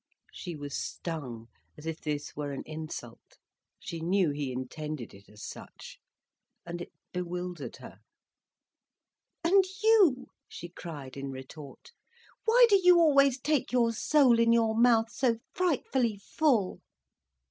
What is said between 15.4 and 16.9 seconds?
frightfully full?"